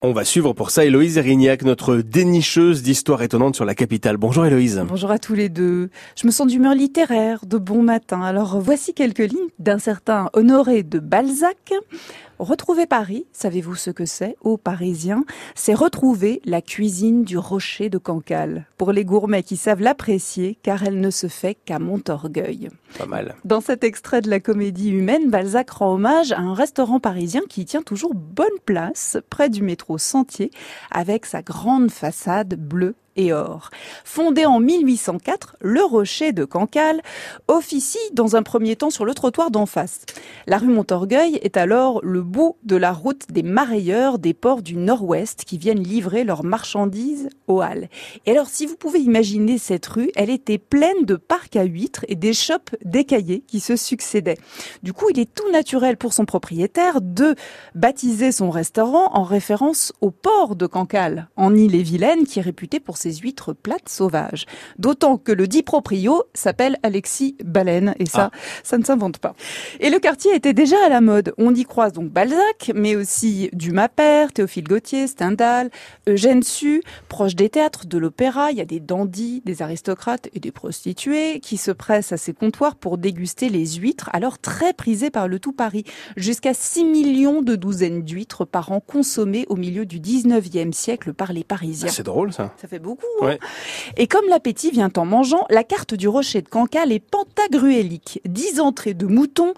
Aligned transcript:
On 0.00 0.12
va 0.12 0.24
suivre 0.24 0.52
pour 0.52 0.70
ça 0.70 0.84
Héloïse 0.84 1.18
Erignac, 1.18 1.64
notre 1.64 1.96
dénicheuse 1.96 2.84
d'histoires 2.84 3.20
étonnantes 3.20 3.56
sur 3.56 3.64
la 3.64 3.74
capitale. 3.74 4.16
Bonjour 4.16 4.46
Héloïse. 4.46 4.80
Bonjour 4.86 5.10
à 5.10 5.18
tous 5.18 5.34
les 5.34 5.48
deux. 5.48 5.90
Je 6.14 6.24
me 6.24 6.30
sens 6.30 6.46
d'humeur 6.46 6.76
littéraire, 6.76 7.44
de 7.44 7.58
bon 7.58 7.82
matin. 7.82 8.22
Alors 8.22 8.60
voici 8.60 8.94
quelques 8.94 9.18
lignes 9.18 9.48
d'un 9.58 9.80
certain 9.80 10.30
Honoré 10.34 10.84
de 10.84 11.00
Balzac. 11.00 11.72
Retrouver 12.38 12.86
Paris, 12.86 13.26
savez-vous 13.32 13.74
ce 13.74 13.90
que 13.90 14.04
c'est, 14.04 14.36
aux 14.40 14.56
Parisiens? 14.56 15.24
C'est 15.56 15.74
retrouver 15.74 16.40
la 16.44 16.62
cuisine 16.62 17.24
du 17.24 17.36
rocher 17.36 17.90
de 17.90 17.98
Cancale. 17.98 18.66
Pour 18.76 18.92
les 18.92 19.04
gourmets 19.04 19.42
qui 19.42 19.56
savent 19.56 19.80
l'apprécier, 19.80 20.56
car 20.62 20.84
elle 20.84 21.00
ne 21.00 21.10
se 21.10 21.26
fait 21.26 21.56
qu'à 21.56 21.80
Montorgueil. 21.80 22.68
Pas 22.96 23.06
mal. 23.06 23.34
Dans 23.44 23.60
cet 23.60 23.82
extrait 23.82 24.20
de 24.20 24.30
la 24.30 24.38
comédie 24.38 24.90
humaine, 24.90 25.30
Balzac 25.30 25.70
rend 25.70 25.94
hommage 25.94 26.30
à 26.30 26.38
un 26.38 26.54
restaurant 26.54 27.00
parisien 27.00 27.42
qui 27.48 27.64
tient 27.64 27.82
toujours 27.82 28.14
bonne 28.14 28.46
place, 28.64 29.18
près 29.30 29.50
du 29.50 29.62
métro 29.64 29.87
Sentier, 29.96 30.50
avec 30.90 31.24
sa 31.24 31.40
grande 31.40 31.90
façade 31.90 32.54
bleue 32.54 32.94
et 33.16 33.32
or. 33.32 33.70
Fondé 34.04 34.46
en 34.46 34.60
1804, 34.60 35.56
le 35.60 35.82
Rocher 35.82 36.32
de 36.32 36.44
Cancale 36.44 37.00
officie 37.48 37.98
dans 38.12 38.36
un 38.36 38.42
premier 38.42 38.76
temps 38.76 38.90
sur 38.90 39.04
le 39.04 39.14
trottoir 39.14 39.50
d'en 39.50 39.66
face. 39.66 40.02
La 40.48 40.56
rue 40.56 40.68
Montorgueil 40.68 41.38
est 41.42 41.58
alors 41.58 42.00
le 42.02 42.22
bout 42.22 42.56
de 42.62 42.74
la 42.74 42.90
route 42.90 43.26
des 43.30 43.42
marailleurs 43.42 44.18
des 44.18 44.32
ports 44.32 44.62
du 44.62 44.76
nord-ouest 44.76 45.44
qui 45.44 45.58
viennent 45.58 45.82
livrer 45.82 46.24
leurs 46.24 46.42
marchandises 46.42 47.28
aux 47.48 47.60
halles. 47.60 47.90
Et 48.24 48.30
alors, 48.30 48.46
si 48.46 48.64
vous 48.64 48.76
pouvez 48.76 49.00
imaginer 49.00 49.58
cette 49.58 49.84
rue, 49.84 50.10
elle 50.16 50.30
était 50.30 50.56
pleine 50.56 51.04
de 51.04 51.16
parcs 51.16 51.56
à 51.56 51.64
huîtres 51.64 52.06
et 52.08 52.14
des 52.14 52.32
shops 52.32 52.74
décaillés 52.82 53.44
qui 53.46 53.60
se 53.60 53.76
succédaient. 53.76 54.38
Du 54.82 54.94
coup, 54.94 55.10
il 55.10 55.20
est 55.20 55.30
tout 55.30 55.50
naturel 55.50 55.98
pour 55.98 56.14
son 56.14 56.24
propriétaire 56.24 57.02
de 57.02 57.34
baptiser 57.74 58.32
son 58.32 58.48
restaurant 58.48 59.10
en 59.12 59.24
référence 59.24 59.92
au 60.00 60.10
port 60.10 60.56
de 60.56 60.64
Cancale, 60.64 61.28
en 61.36 61.54
Île-et-Vilaine, 61.54 62.24
qui 62.24 62.38
est 62.38 62.42
réputé 62.42 62.80
pour 62.80 62.96
ses 62.96 63.16
huîtres 63.16 63.52
plates 63.52 63.90
sauvages. 63.90 64.46
D'autant 64.78 65.18
que 65.18 65.32
le 65.32 65.46
dit 65.46 65.62
proprio 65.62 66.22
s'appelle 66.32 66.78
Alexis 66.82 67.36
Baleine, 67.44 67.94
et 67.98 68.06
ça, 68.06 68.30
ah. 68.32 68.38
ça 68.62 68.78
ne 68.78 68.84
s'invente 68.84 69.18
pas. 69.18 69.34
Et 69.80 69.90
le 69.90 69.98
quartier 69.98 70.37
était 70.38 70.52
déjà 70.52 70.76
à 70.86 70.88
la 70.88 71.00
mode. 71.00 71.34
On 71.36 71.52
y 71.52 71.64
croise 71.64 71.92
donc 71.92 72.10
Balzac, 72.10 72.70
mais 72.72 72.94
aussi 72.94 73.50
Dumas 73.52 73.88
père, 73.88 74.32
Théophile 74.32 74.68
Gautier, 74.68 75.08
Stendhal, 75.08 75.68
Eugène 76.06 76.44
Sue, 76.44 76.80
proche 77.08 77.34
des 77.34 77.48
théâtres, 77.48 77.86
de 77.86 77.98
l'opéra. 77.98 78.52
Il 78.52 78.58
y 78.58 78.60
a 78.60 78.64
des 78.64 78.78
dandys, 78.78 79.42
des 79.44 79.62
aristocrates 79.62 80.28
et 80.34 80.38
des 80.38 80.52
prostituées 80.52 81.40
qui 81.40 81.56
se 81.56 81.72
pressent 81.72 82.12
à 82.12 82.16
ces 82.16 82.34
comptoirs 82.34 82.76
pour 82.76 82.98
déguster 82.98 83.48
les 83.48 83.66
huîtres, 83.66 84.10
alors 84.12 84.38
très 84.38 84.72
prisées 84.74 85.10
par 85.10 85.26
le 85.26 85.40
tout 85.40 85.52
Paris. 85.52 85.82
Jusqu'à 86.16 86.54
6 86.54 86.84
millions 86.84 87.42
de 87.42 87.56
douzaines 87.56 88.02
d'huîtres 88.02 88.44
par 88.44 88.70
an 88.70 88.78
consommées 88.78 89.44
au 89.48 89.56
milieu 89.56 89.86
du 89.86 89.98
19e 89.98 90.72
siècle 90.72 91.14
par 91.14 91.32
les 91.32 91.42
Parisiens. 91.42 91.88
C'est 91.88 92.04
drôle 92.04 92.32
ça. 92.32 92.54
Ça 92.60 92.68
fait 92.68 92.78
beaucoup 92.78 93.06
Hein. 93.22 93.36
Et 93.96 94.06
comme 94.06 94.28
l'appétit 94.28 94.70
vient 94.70 94.90
en 94.96 95.04
mangeant, 95.04 95.46
la 95.50 95.64
carte 95.64 95.94
du 95.94 96.06
rocher 96.06 96.42
de 96.42 96.48
Cancale 96.48 96.92
est 96.92 97.00
pentagruélique. 97.00 98.20
10 98.24 98.60
entrées 98.60 98.94
de 98.94 99.06
mouton, 99.06 99.54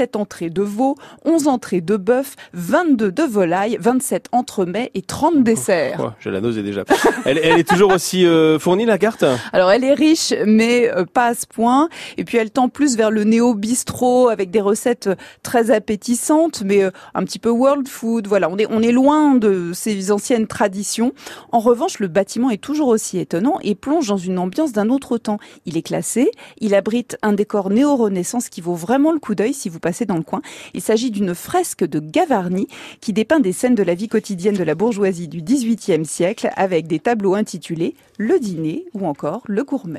17 0.00 0.16
entrées 0.16 0.48
de 0.48 0.62
veau, 0.62 0.96
11 1.26 1.46
entrées 1.46 1.82
de 1.82 1.98
bœuf, 1.98 2.36
22 2.54 3.12
de 3.12 3.22
volaille, 3.22 3.76
27 3.78 4.28
entremets 4.32 4.90
et 4.94 5.02
30 5.02 5.42
desserts. 5.42 6.14
je 6.20 6.30
la 6.30 6.40
nausée 6.40 6.62
déjà. 6.62 6.84
elle, 7.26 7.36
est 7.36 7.68
toujours 7.68 7.92
aussi 7.92 8.24
euh, 8.24 8.58
fournie 8.58 8.86
la 8.86 8.96
carte? 8.96 9.26
Alors 9.52 9.70
elle 9.70 9.84
est 9.84 9.92
riche, 9.92 10.32
mais 10.46 10.90
euh, 10.90 11.04
pas 11.04 11.26
à 11.26 11.34
ce 11.34 11.46
point. 11.46 11.90
Et 12.16 12.24
puis 12.24 12.38
elle 12.38 12.50
tend 12.50 12.70
plus 12.70 12.96
vers 12.96 13.10
le 13.10 13.24
néo-bistrot 13.24 14.30
avec 14.30 14.50
des 14.50 14.62
recettes 14.62 15.08
euh, 15.08 15.16
très 15.42 15.70
appétissantes, 15.70 16.62
mais 16.64 16.82
un 17.14 17.24
petit 17.24 17.38
peu 17.38 17.50
world 17.50 17.86
food. 17.86 18.26
Voilà, 18.26 18.48
on 18.48 18.56
est, 18.56 18.66
on 18.70 18.80
est 18.80 18.92
loin 18.92 19.34
de 19.34 19.72
ces 19.74 20.12
anciennes 20.12 20.46
traditions. 20.46 21.12
En 21.52 21.58
revanche, 21.58 21.98
le 21.98 22.08
bâtiment 22.08 22.48
est 22.48 22.62
toujours 22.62 22.88
aussi 22.88 23.18
étonnant 23.18 23.58
et 23.62 23.74
plonge 23.74 24.08
dans 24.08 24.16
une 24.16 24.38
ambiance 24.38 24.72
d'un 24.72 24.88
autre 24.88 25.18
temps. 25.18 25.38
Il 25.66 25.76
est 25.76 25.82
classé, 25.82 26.30
il 26.58 26.74
abrite 26.74 27.18
un 27.20 27.34
décor 27.34 27.68
néo-renaissance 27.68 28.48
qui 28.48 28.62
vaut 28.62 28.74
vraiment 28.74 29.12
le 29.12 29.18
coup 29.18 29.34
d'œil 29.34 29.52
si 29.52 29.68
vous 29.68 29.78
passez 29.78 29.89
dans 30.06 30.16
le 30.16 30.22
coin. 30.22 30.42
Il 30.74 30.80
s'agit 30.80 31.10
d'une 31.10 31.34
fresque 31.34 31.84
de 31.84 32.00
Gavarni 32.00 32.68
qui 33.00 33.12
dépeint 33.12 33.40
des 33.40 33.52
scènes 33.52 33.74
de 33.74 33.82
la 33.82 33.94
vie 33.94 34.08
quotidienne 34.08 34.54
de 34.54 34.64
la 34.64 34.74
bourgeoisie 34.74 35.28
du 35.28 35.42
XVIIIe 35.42 36.04
siècle 36.04 36.50
avec 36.56 36.86
des 36.86 36.98
tableaux 36.98 37.34
intitulés 37.34 37.94
Le 38.18 38.38
dîner 38.38 38.86
ou 38.94 39.06
encore 39.06 39.42
Le 39.46 39.64
gourmet. 39.64 39.98